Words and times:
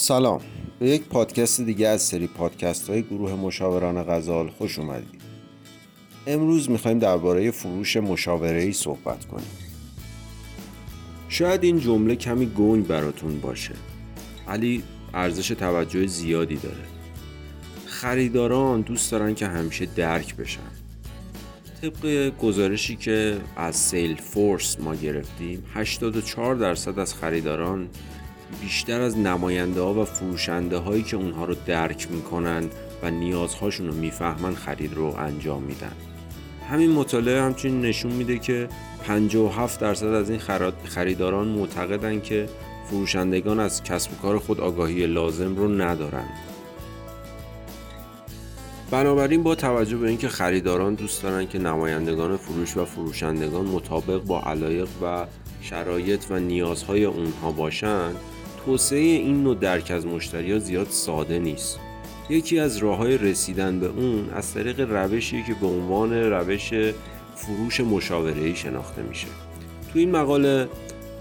سلام. 0.00 0.40
به 0.78 0.88
یک 0.88 1.02
پادکست 1.02 1.60
دیگه 1.60 1.88
از 1.88 2.02
سری 2.02 2.26
پادکست 2.26 2.90
های 2.90 3.02
گروه 3.02 3.34
مشاوران 3.34 4.02
غزال 4.02 4.50
خوش 4.50 4.78
اومدید. 4.78 5.20
امروز 6.26 6.70
می‌خوایم 6.70 6.98
درباره 6.98 7.50
فروش 7.50 7.96
مشاوره 7.96 8.62
ای 8.62 8.72
صحبت 8.72 9.24
کنیم. 9.24 9.50
شاید 11.28 11.64
این 11.64 11.80
جمله 11.80 12.16
کمی 12.16 12.46
گنگ 12.46 12.86
براتون 12.86 13.40
باشه 13.40 13.74
ولی 14.46 14.82
ارزش 15.14 15.48
توجه 15.48 16.06
زیادی 16.06 16.56
داره. 16.56 16.84
خریداران 17.86 18.80
دوست 18.80 19.12
دارن 19.12 19.34
که 19.34 19.46
همیشه 19.46 19.86
درک 19.86 20.36
بشن. 20.36 20.60
طبق 21.82 22.32
گزارشی 22.38 22.96
که 22.96 23.40
از 23.56 23.76
سیل 23.76 24.16
فورس 24.16 24.80
ما 24.80 24.94
گرفتیم 24.94 25.64
84 25.74 26.54
درصد 26.54 26.98
از 26.98 27.14
خریداران 27.14 27.88
بیشتر 28.60 29.00
از 29.00 29.18
نماینده 29.18 29.80
ها 29.80 29.94
و 29.94 30.04
فروشنده 30.04 30.76
هایی 30.76 31.02
که 31.02 31.16
اونها 31.16 31.44
رو 31.44 31.54
درک 31.66 32.10
می‌کنن 32.10 32.64
و 33.02 33.10
نیازهاشون 33.10 33.86
رو 33.86 33.94
می‌فهمن 33.94 34.54
خرید 34.54 34.94
رو 34.94 35.14
انجام 35.18 35.62
میدن. 35.62 35.92
همین 36.70 36.90
مطالعه 36.92 37.42
همچنین 37.42 37.80
نشون 37.80 38.12
میده 38.12 38.38
که 38.38 38.68
57 39.06 39.80
درصد 39.80 40.06
از 40.06 40.30
این 40.30 40.40
خریداران 40.84 41.48
معتقدن 41.48 42.20
که 42.20 42.48
فروشندگان 42.90 43.60
از 43.60 43.82
کسب 43.82 44.12
و 44.12 44.16
کار 44.16 44.38
خود 44.38 44.60
آگاهی 44.60 45.06
لازم 45.06 45.56
رو 45.56 45.68
ندارند. 45.68 46.30
بنابراین 48.90 49.42
با 49.42 49.54
توجه 49.54 49.96
به 49.96 50.08
اینکه 50.08 50.28
خریداران 50.28 50.94
دوست 50.94 51.22
دارن 51.22 51.46
که 51.46 51.58
نمایندگان 51.58 52.36
فروش 52.36 52.76
و 52.76 52.84
فروشندگان 52.84 53.66
مطابق 53.66 54.22
با 54.24 54.42
علایق 54.42 54.88
و 55.02 55.26
شرایط 55.60 56.24
و 56.30 56.38
نیازهای 56.38 57.04
اونها 57.04 57.52
باشند 57.52 58.16
توسعه 58.68 58.98
این 58.98 59.42
نوع 59.42 59.54
درک 59.54 59.90
از 59.90 60.06
مشتری 60.06 60.60
زیاد 60.60 60.86
ساده 60.90 61.38
نیست. 61.38 61.78
یکی 62.30 62.58
از 62.58 62.76
راه 62.76 62.96
های 62.96 63.18
رسیدن 63.18 63.80
به 63.80 63.86
اون 63.86 64.30
از 64.30 64.54
طریق 64.54 64.80
روشی 64.80 65.42
که 65.42 65.54
به 65.54 65.66
عنوان 65.66 66.12
روش 66.12 66.72
فروش 67.34 67.80
مشاوره 67.80 68.54
شناخته 68.54 69.02
میشه. 69.02 69.26
تو 69.92 69.98
این 69.98 70.10
مقاله 70.10 70.68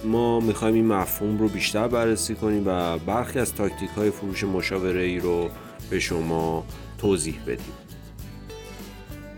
ما 0.05 0.39
می‌خوایم 0.39 0.75
این 0.75 0.87
مفهوم 0.87 1.37
رو 1.37 1.47
بیشتر 1.47 1.87
بررسی 1.87 2.35
کنیم 2.35 2.63
و 2.65 2.97
برخی 2.97 3.39
از 3.39 3.55
تاکتیک 3.55 3.89
های 3.89 4.11
فروش 4.11 4.43
مشاوره 4.43 5.01
ای 5.01 5.19
رو 5.19 5.49
به 5.89 5.99
شما 5.99 6.65
توضیح 6.97 7.39
بدیم. 7.47 7.73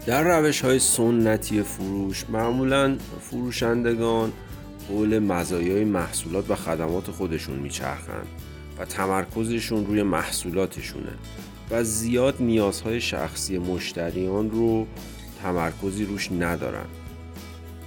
در 0.06 0.40
روش 0.40 0.62
های 0.62 0.80
سنتی 0.80 1.62
فروش 1.62 2.26
معمولا 2.30 2.98
فروشندگان 3.22 4.32
حول 4.90 5.20
مزایای 5.20 5.84
محصولات 5.84 6.52
و 6.52 6.56
خدمات 6.56 7.12
خودشون 7.12 7.56
میچرخند 7.56 8.28
و 8.80 8.86
تمرکزشون 8.86 9.86
روی 9.86 10.04
محصولاتشونه 10.04 11.12
و 11.72 11.84
زیاد 11.84 12.36
نیازهای 12.40 13.02
شخصی 13.02 13.58
مشتریان 13.58 14.52
رو 14.52 14.88
تمرکزی 15.44 16.06
روش 16.06 16.32
ندارن. 16.32 16.86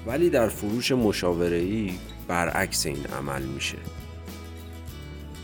ولی 0.06 0.30
در 0.30 0.48
فروش 0.48 0.92
مشاوره‌ای 0.92 1.92
برعکس 2.28 2.86
این 2.86 3.06
عمل 3.18 3.42
میشه. 3.42 3.78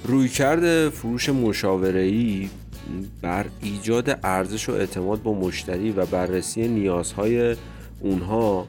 رویکرد 0.04 0.88
فروش 0.88 1.28
مشاوره‌ای 1.28 2.48
بر 3.22 3.46
ایجاد 3.60 4.18
ارزش 4.24 4.68
و 4.68 4.72
اعتماد 4.72 5.22
با 5.22 5.34
مشتری 5.34 5.92
و 5.92 6.06
بررسی 6.06 6.68
نیازهای 6.68 7.56
اونها 8.00 8.66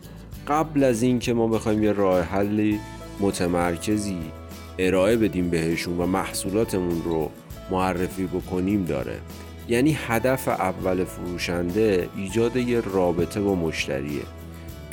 قبل 0.48 0.84
از 0.84 1.02
اینکه 1.02 1.34
ما 1.34 1.48
بخوایم 1.48 1.84
یه 1.84 1.92
راه 1.92 2.22
حلی 2.22 2.80
متمرکزی 3.20 4.20
ارائه 4.80 5.18
بدیم 5.18 5.50
بهشون 5.50 5.98
و 5.98 6.06
محصولاتمون 6.06 7.04
رو 7.04 7.31
معرفی 7.72 8.26
بکنیم 8.26 8.86
داره. 8.86 9.20
یعنی 9.68 9.98
هدف 10.08 10.48
اول 10.48 11.04
فروشنده 11.04 12.09
ایجاد 12.16 12.56
یه 12.56 12.81
رابطه 12.81 13.42
با 13.42 13.56
مشتریه. 13.56 14.22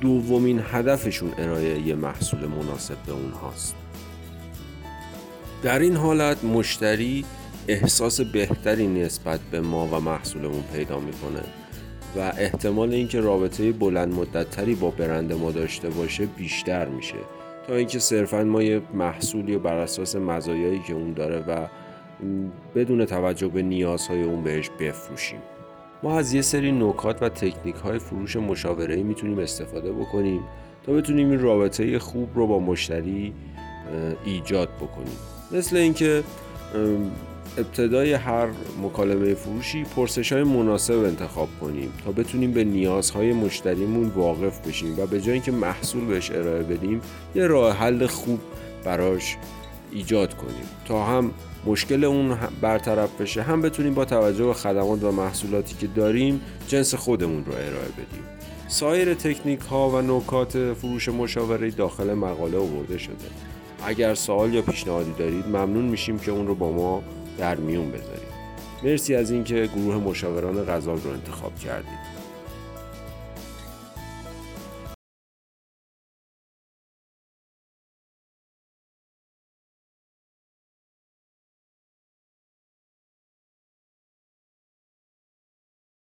دومین 0.00 0.62
هدفشون 0.72 1.32
ارائه 1.38 1.80
یه 1.80 1.94
محصول 1.94 2.46
مناسب 2.46 2.96
به 3.06 3.12
اونهاست. 3.12 3.74
در 5.62 5.78
این 5.78 5.96
حالت 5.96 6.44
مشتری 6.44 7.24
احساس 7.68 8.20
بهتری 8.20 8.86
نسبت 8.86 9.40
به 9.40 9.60
ما 9.60 9.86
و 9.86 10.00
محصولمون 10.00 10.62
پیدا 10.72 11.00
می‌کنه. 11.00 11.42
و 12.16 12.32
احتمال 12.38 12.94
اینکه 12.94 13.20
رابطه 13.20 13.72
بلند 13.72 14.14
مدتتری 14.14 14.74
با 14.74 14.90
برند 14.90 15.32
ما 15.32 15.50
داشته 15.50 15.90
باشه 15.90 16.26
بیشتر 16.26 16.88
میشه. 16.88 17.14
تا 17.66 17.74
اینکه 17.74 17.98
صرفا 17.98 18.44
ما 18.44 18.62
یه 18.62 18.80
محصولی 18.94 19.58
بر 19.58 19.76
اساس 19.76 20.16
مزایایی 20.16 20.80
که 20.86 20.94
اون 20.94 21.12
داره 21.12 21.38
و 21.38 21.66
بدون 22.74 23.04
توجه 23.04 23.48
به 23.48 23.62
نیازهای 23.62 24.22
اون 24.22 24.42
بهش 24.42 24.70
بفروشیم. 24.80 25.38
ما 26.02 26.18
از 26.18 26.34
یه 26.34 26.42
سری 26.42 26.72
نکات 26.72 27.22
و 27.22 27.28
تکنیک 27.28 27.74
های 27.74 27.98
فروش 27.98 28.36
مشاوره 28.36 28.96
می‌تونیم 28.96 29.38
استفاده 29.38 29.92
بکنیم 29.92 30.40
تا 30.86 30.92
بتونیم 30.92 31.30
این 31.30 31.40
رابطه 31.40 31.98
خوب 31.98 32.28
رو 32.34 32.46
با 32.46 32.58
مشتری 32.58 33.32
ایجاد 34.24 34.68
بکنیم. 34.68 35.16
مثل 35.52 35.76
اینکه 35.76 36.22
ابتدای 37.58 38.12
هر 38.12 38.48
مکالمه 38.82 39.34
فروشی 39.34 39.84
پرسش 39.84 40.32
های 40.32 40.42
مناسب 40.42 40.98
انتخاب 40.98 41.48
کنیم 41.60 41.92
تا 42.04 42.12
بتونیم 42.12 42.52
به 42.52 42.64
نیازهای 42.64 43.32
مشتریمون 43.32 44.08
واقف 44.08 44.68
بشیم 44.68 44.98
و 44.98 45.06
به 45.06 45.20
جای 45.20 45.32
اینکه 45.32 45.52
محصول 45.52 46.04
بهش 46.04 46.30
ارائه 46.30 46.62
بدیم 46.62 47.00
یه 47.34 47.46
راه 47.46 47.76
حل 47.76 48.06
خوب 48.06 48.40
براش 48.84 49.36
ایجاد 49.92 50.34
کنیم 50.36 50.66
تا 50.88 51.04
هم 51.04 51.30
مشکل 51.66 52.04
اون 52.04 52.36
برطرف 52.60 53.20
بشه 53.20 53.42
هم 53.42 53.62
بتونیم 53.62 53.94
با 53.94 54.04
توجه 54.04 54.44
به 54.44 54.54
خدمات 54.54 55.04
و 55.04 55.12
محصولاتی 55.12 55.74
که 55.74 55.86
داریم 55.86 56.40
جنس 56.68 56.94
خودمون 56.94 57.44
رو 57.44 57.52
ارائه 57.52 57.88
بدیم. 57.88 58.24
سایر 58.68 59.14
تکنیک 59.14 59.60
ها 59.60 59.90
و 59.90 60.00
نکات 60.00 60.72
فروش 60.72 61.08
مشاوره 61.08 61.70
داخل 61.70 62.14
مقاله 62.14 62.58
آورده 62.58 62.98
شده. 62.98 63.14
اگر 63.86 64.14
سوال 64.14 64.54
یا 64.54 64.62
پیشنهادی 64.62 65.12
دارید 65.18 65.46
ممنون 65.46 65.84
میشیم 65.84 66.18
که 66.18 66.30
اون 66.30 66.46
رو 66.46 66.54
با 66.54 66.72
ما 66.72 67.02
در 67.38 67.54
میون 67.54 67.90
بذارید 67.90 68.36
مرسی 68.82 69.14
از 69.14 69.30
اینکه 69.30 69.68
گروه 69.74 69.96
مشاوران 69.96 70.64
غزال 70.64 71.00
رو 71.00 71.10
انتخاب 71.10 71.58
کردید. 71.58 72.15